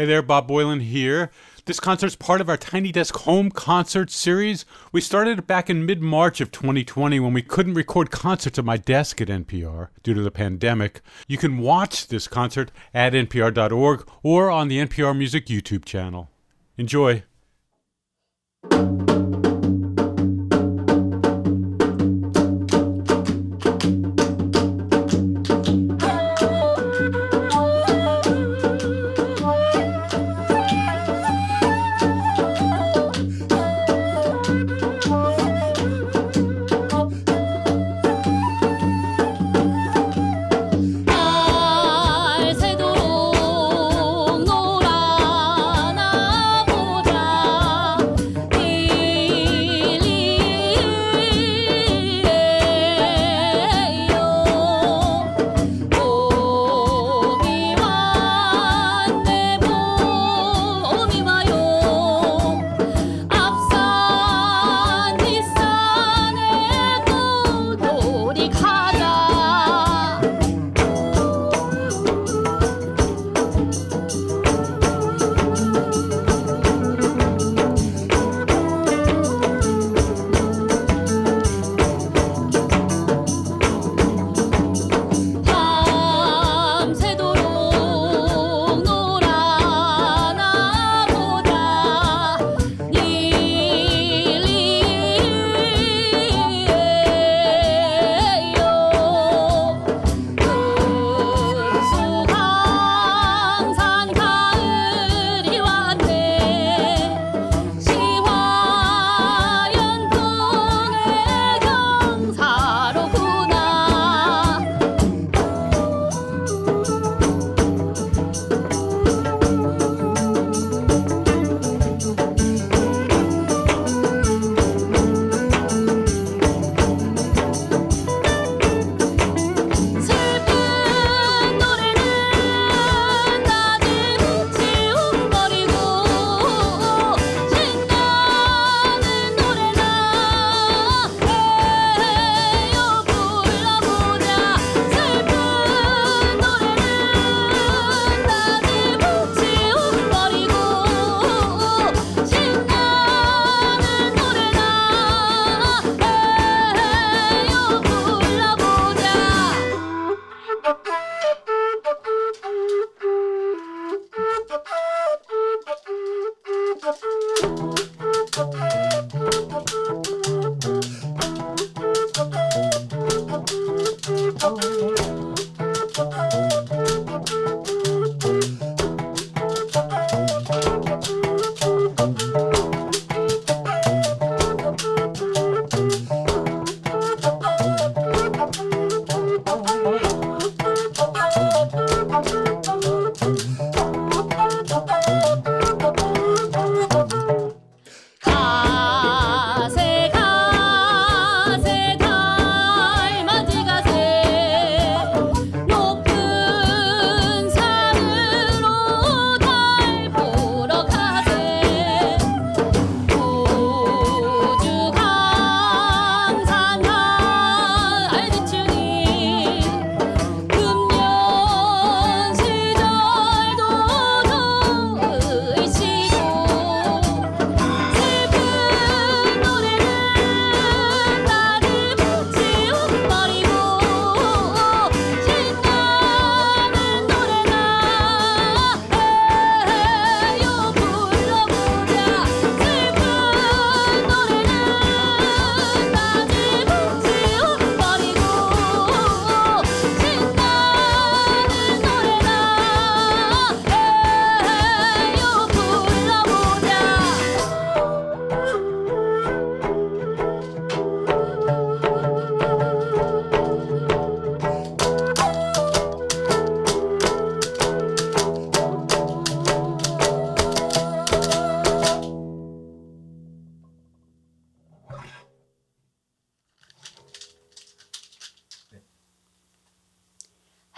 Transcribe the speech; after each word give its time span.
Hey 0.00 0.06
there, 0.06 0.22
Bob 0.22 0.48
Boilen 0.48 0.80
here. 0.80 1.30
This 1.66 1.78
concert's 1.78 2.16
part 2.16 2.40
of 2.40 2.48
our 2.48 2.56
Tiny 2.56 2.90
Desk 2.90 3.14
Home 3.16 3.50
Concert 3.50 4.10
series. 4.10 4.64
We 4.92 5.02
started 5.02 5.40
it 5.40 5.46
back 5.46 5.68
in 5.68 5.84
mid 5.84 6.00
March 6.00 6.40
of 6.40 6.50
2020 6.50 7.20
when 7.20 7.34
we 7.34 7.42
couldn't 7.42 7.74
record 7.74 8.10
concerts 8.10 8.58
at 8.58 8.64
my 8.64 8.78
desk 8.78 9.20
at 9.20 9.28
NPR 9.28 9.88
due 10.02 10.14
to 10.14 10.22
the 10.22 10.30
pandemic. 10.30 11.02
You 11.28 11.36
can 11.36 11.58
watch 11.58 12.06
this 12.06 12.28
concert 12.28 12.72
at 12.94 13.12
npr.org 13.12 14.08
or 14.22 14.50
on 14.50 14.68
the 14.68 14.78
NPR 14.78 15.14
Music 15.14 15.44
YouTube 15.48 15.84
channel. 15.84 16.30
Enjoy. 16.78 17.24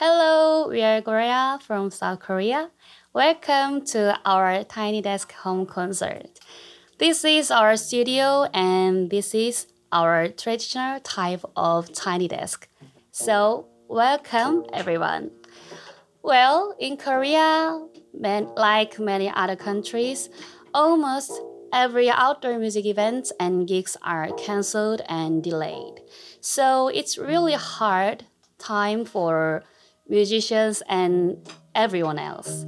Hello, 0.04 0.66
we 0.66 0.82
are 0.82 1.00
Gloria 1.00 1.60
from 1.62 1.92
South 1.92 2.18
Korea. 2.18 2.72
Welcome 3.12 3.84
to 3.94 4.18
our 4.24 4.64
Tiny 4.64 5.00
Desk 5.00 5.30
Home 5.44 5.64
Concert. 5.64 6.40
This 6.98 7.24
is 7.24 7.52
our 7.52 7.76
studio 7.76 8.48
and 8.52 9.10
this 9.10 9.32
is 9.32 9.68
our 9.92 10.26
traditional 10.26 10.98
type 10.98 11.44
of 11.54 11.92
tiny 11.92 12.26
desk. 12.26 12.66
So, 13.12 13.68
welcome 13.86 14.64
everyone. 14.72 15.30
Well, 16.20 16.74
in 16.80 16.96
Korea, 16.96 17.86
man, 18.12 18.48
like 18.56 18.98
many 18.98 19.30
other 19.30 19.54
countries, 19.54 20.30
almost 20.74 21.30
every 21.72 22.10
outdoor 22.10 22.58
music 22.58 22.86
event 22.86 23.30
and 23.38 23.68
gigs 23.68 23.96
are 24.02 24.32
cancelled 24.32 25.02
and 25.08 25.44
delayed. 25.44 26.00
So, 26.40 26.88
it's 26.88 27.16
really 27.16 27.54
hard 27.54 28.24
time 28.58 29.04
for 29.04 29.62
musicians, 30.08 30.82
and 30.88 31.36
everyone 31.74 32.18
else. 32.18 32.66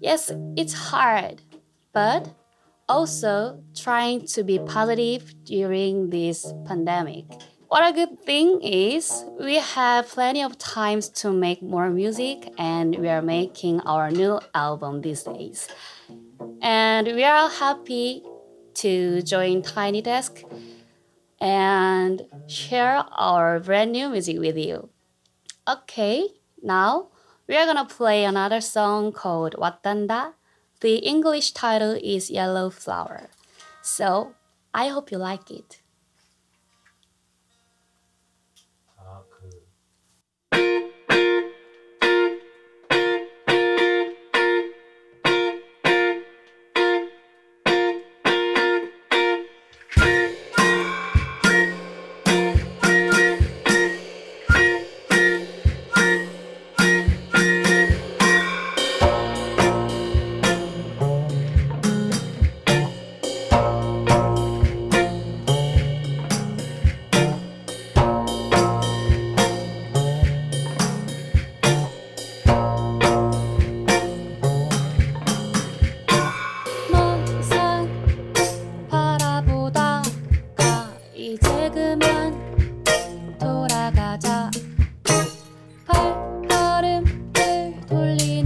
Yes, 0.00 0.30
it's 0.56 0.74
hard, 0.74 1.42
but 1.92 2.34
also 2.88 3.62
trying 3.74 4.26
to 4.26 4.44
be 4.44 4.58
positive 4.58 5.34
during 5.44 6.10
this 6.10 6.52
pandemic. 6.66 7.24
What 7.68 7.88
a 7.88 7.92
good 7.92 8.22
thing 8.22 8.60
is 8.62 9.24
we 9.40 9.56
have 9.56 10.06
plenty 10.06 10.42
of 10.42 10.58
times 10.58 11.08
to 11.20 11.32
make 11.32 11.62
more 11.62 11.90
music 11.90 12.52
and 12.58 12.94
we 12.96 13.08
are 13.08 13.22
making 13.22 13.80
our 13.80 14.10
new 14.10 14.38
album 14.54 15.00
these 15.00 15.22
days. 15.24 15.66
And 16.60 17.06
we 17.06 17.24
are 17.24 17.48
happy 17.48 18.22
to 18.74 19.22
join 19.22 19.62
Tiny 19.62 20.02
Desk 20.02 20.42
and 21.40 22.22
share 22.46 23.04
our 23.10 23.58
brand 23.60 23.92
new 23.92 24.08
music 24.08 24.38
with 24.38 24.56
you. 24.56 24.90
Okay, 25.66 26.28
now, 26.64 27.08
we 27.46 27.56
are 27.56 27.66
gonna 27.66 27.84
play 27.84 28.24
another 28.24 28.62
song 28.62 29.12
called 29.12 29.54
Watanda. 29.58 30.32
The 30.80 30.96
English 30.96 31.52
title 31.52 31.92
is 32.02 32.30
Yellow 32.30 32.70
Flower. 32.70 33.28
So, 33.82 34.32
I 34.72 34.88
hope 34.88 35.12
you 35.12 35.18
like 35.18 35.50
it. 35.50 35.82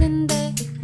duende. 0.09 0.78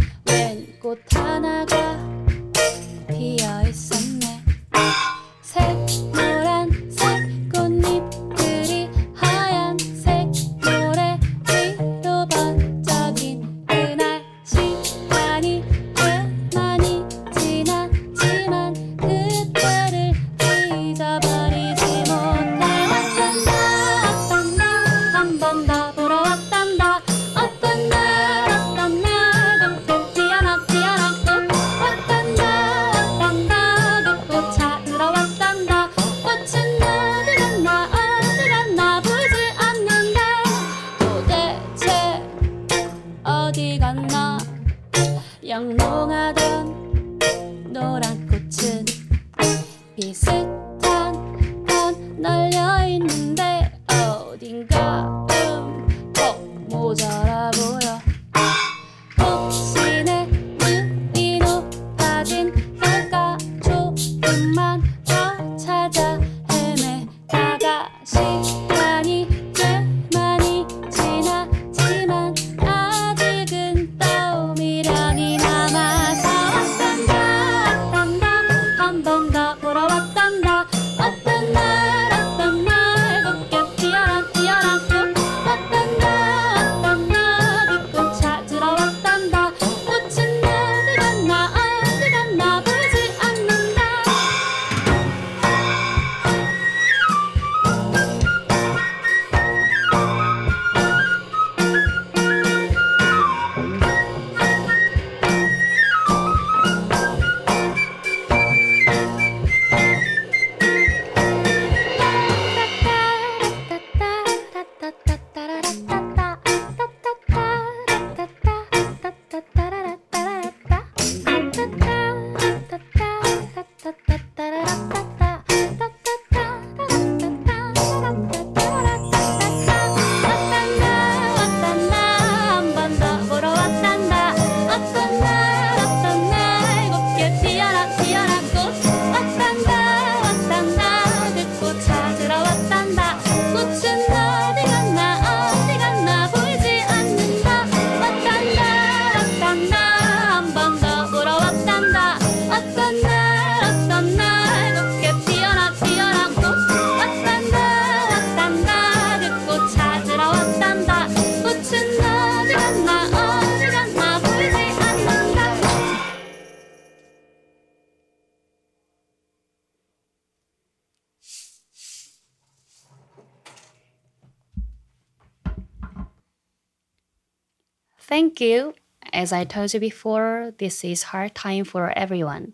Thank 178.07 178.39
you. 178.39 178.75
As 179.11 179.33
I 179.33 179.45
told 179.45 179.73
you 179.73 179.79
before, 179.79 180.53
this 180.59 180.83
is 180.83 181.09
hard 181.09 181.33
time 181.33 181.65
for 181.65 181.89
everyone. 181.97 182.53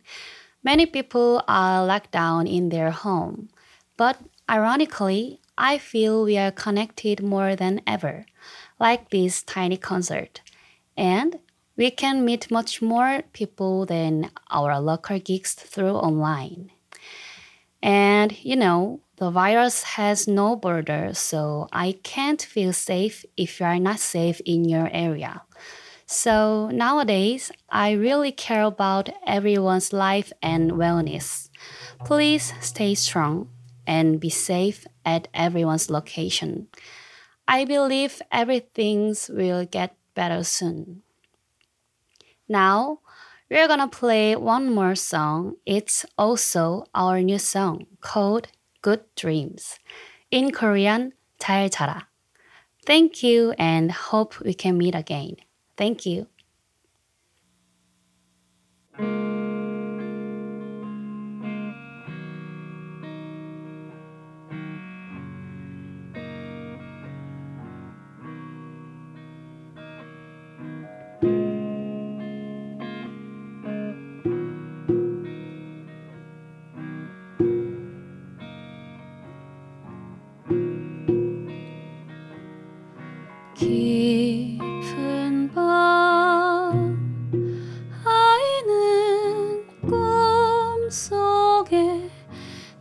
Many 0.64 0.86
people 0.86 1.44
are 1.46 1.86
locked 1.86 2.12
down 2.12 2.48
in 2.48 2.70
their 2.70 2.92
home. 2.92 3.50
But 3.98 4.18
ironically, 4.50 5.42
I 5.58 5.78
feel 5.78 6.24
we 6.24 6.38
are 6.38 6.52
connected 6.52 7.22
more 7.22 7.58
than 7.58 7.82
ever, 7.86 8.26
like 8.80 9.10
this 9.10 9.44
tiny 9.44 9.76
concert. 9.76 10.40
And 10.96 11.40
we 11.76 11.92
can 11.92 12.24
meet 12.24 12.50
much 12.50 12.82
more 12.82 13.24
people 13.34 13.86
than 13.86 14.32
our 14.50 14.80
local 14.80 15.20
gigs 15.20 15.54
through 15.54 15.96
online. 15.96 16.72
And 17.84 18.38
you 18.44 18.56
know, 18.56 19.02
the 19.18 19.32
virus 19.32 19.84
has 19.84 20.28
no 20.28 20.56
border, 20.56 21.12
so 21.14 21.68
I 21.72 21.98
can't 22.04 22.42
feel 22.42 22.74
safe 22.74 23.26
if 23.38 23.60
you 23.60 23.66
are 23.66 23.80
not 23.80 24.00
safe 24.00 24.42
in 24.46 24.66
your 24.66 24.90
area. 24.92 25.44
So 26.06 26.70
nowadays, 26.74 27.52
I 27.70 27.92
really 27.92 28.32
care 28.32 28.64
about 28.64 29.10
everyone's 29.26 29.94
life 29.94 30.34
and 30.42 30.72
wellness. 30.72 31.50
Please 32.04 32.54
stay 32.60 32.96
strong 32.96 33.50
and 33.88 34.20
be 34.20 34.30
safe 34.30 34.86
at 35.06 35.28
everyone's 35.34 35.90
location. 35.90 36.68
I 37.48 37.66
believe 37.66 38.22
everything 38.32 39.16
will 39.30 39.66
get 39.66 39.96
better 40.16 40.44
soon. 40.44 41.04
Now, 42.48 43.01
we're 43.51 43.69
gonna 43.69 43.89
play 43.89 44.37
one 44.37 44.75
more 44.75 44.95
song. 44.95 45.57
It's 45.65 46.05
also 46.19 46.85
our 46.95 47.21
new 47.21 47.39
song 47.39 47.87
called 48.01 48.49
Good 48.83 49.05
Dreams. 49.15 49.79
In 50.31 50.51
Korean, 50.51 51.13
잘 51.39 51.71
자라. 51.71 52.07
Thank 52.87 53.23
you 53.23 53.53
and 53.59 53.91
hope 53.91 54.41
we 54.41 54.55
can 54.55 54.79
meet 54.79 54.95
again. 54.95 55.37
Thank 55.77 56.07
you. 56.07 56.27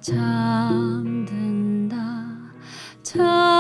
잠든다. 0.01 1.97
잠 3.03 3.60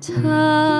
자 0.00 0.77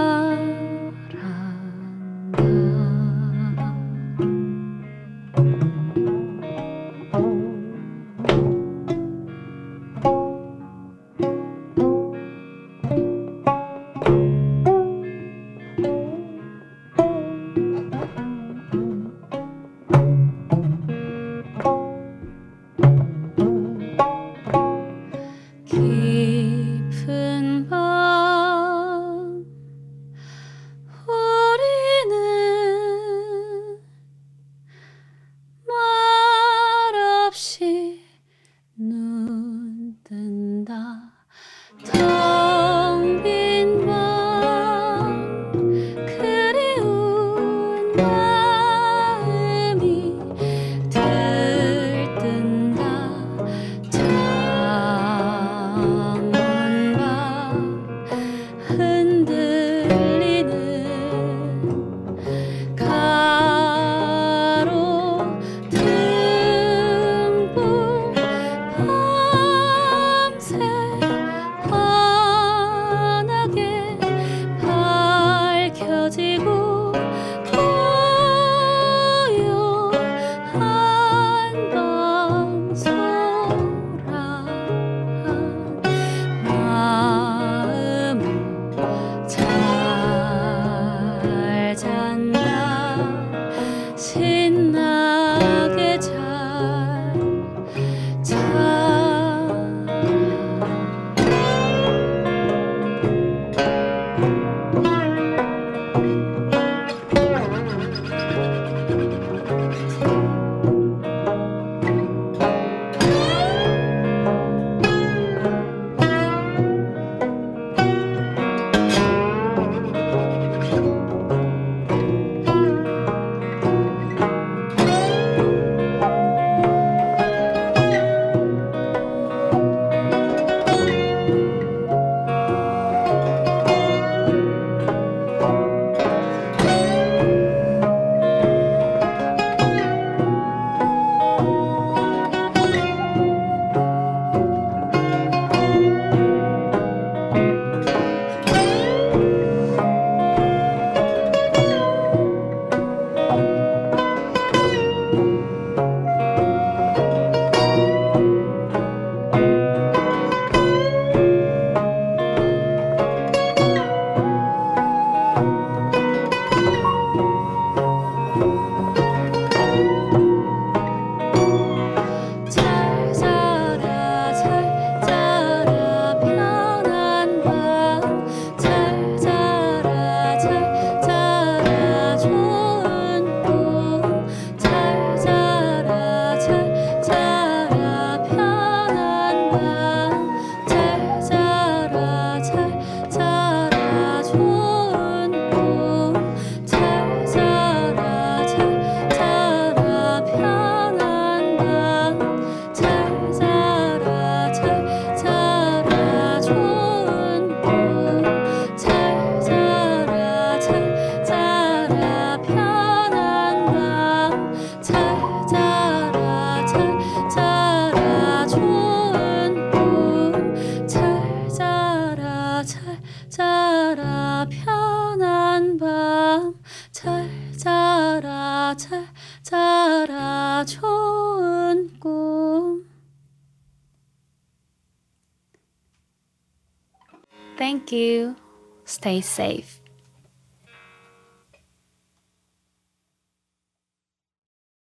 Thank 237.88 238.02
you. 238.02 238.37
Stay 238.85 239.23
safe. 239.23 239.77